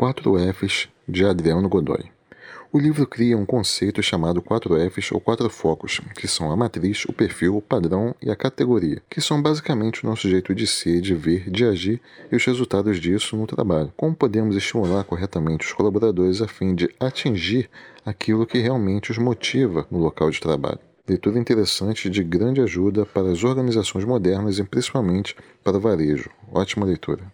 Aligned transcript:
4 0.00 0.34
Fs 0.54 0.88
de 1.06 1.26
Adriano 1.26 1.68
Godoy. 1.68 2.06
O 2.72 2.78
livro 2.78 3.06
cria 3.06 3.36
um 3.36 3.44
conceito 3.44 4.02
chamado 4.02 4.40
4 4.40 4.74
Fs 4.90 5.12
ou 5.12 5.20
quatro 5.20 5.50
focos, 5.50 6.00
que 6.16 6.26
são 6.26 6.50
a 6.50 6.56
matriz, 6.56 7.04
o 7.04 7.12
perfil, 7.12 7.58
o 7.58 7.60
padrão 7.60 8.14
e 8.22 8.30
a 8.30 8.34
categoria, 8.34 9.02
que 9.10 9.20
são 9.20 9.42
basicamente 9.42 10.02
o 10.02 10.08
nosso 10.08 10.26
jeito 10.26 10.54
de 10.54 10.66
ser, 10.66 11.02
de 11.02 11.14
ver, 11.14 11.50
de 11.50 11.66
agir 11.66 12.00
e 12.32 12.34
os 12.34 12.42
resultados 12.42 12.98
disso 12.98 13.36
no 13.36 13.46
trabalho. 13.46 13.92
Como 13.94 14.16
podemos 14.16 14.56
estimular 14.56 15.04
corretamente 15.04 15.66
os 15.66 15.72
colaboradores 15.74 16.40
a 16.40 16.48
fim 16.48 16.74
de 16.74 16.88
atingir 16.98 17.68
aquilo 18.02 18.46
que 18.46 18.56
realmente 18.56 19.10
os 19.10 19.18
motiva 19.18 19.86
no 19.90 19.98
local 19.98 20.30
de 20.30 20.40
trabalho. 20.40 20.80
Leitura 21.06 21.38
interessante 21.38 22.08
de 22.08 22.24
grande 22.24 22.62
ajuda 22.62 23.04
para 23.04 23.30
as 23.30 23.44
organizações 23.44 24.06
modernas 24.06 24.58
e 24.58 24.64
principalmente 24.64 25.36
para 25.62 25.76
o 25.76 25.80
varejo. 25.80 26.30
Ótima 26.50 26.86
leitura. 26.86 27.30